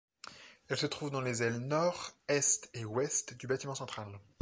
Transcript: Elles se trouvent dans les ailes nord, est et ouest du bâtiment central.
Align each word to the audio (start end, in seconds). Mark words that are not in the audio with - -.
Elles 0.67 0.79
se 0.79 0.87
trouvent 0.87 1.11
dans 1.11 1.21
les 1.21 1.43
ailes 1.43 1.59
nord, 1.59 2.13
est 2.27 2.71
et 2.73 2.85
ouest 2.85 3.35
du 3.37 3.45
bâtiment 3.45 3.75
central. 3.75 4.07